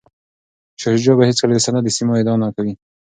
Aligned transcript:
شاه 0.81 0.97
شجاع 1.01 1.15
به 1.17 1.23
هیڅکله 1.29 1.53
د 1.55 1.59
سند 1.65 1.77
د 1.85 1.89
سیمو 1.97 2.13
ادعا 2.19 2.35
نه 2.43 2.49
کوي. 2.55 2.73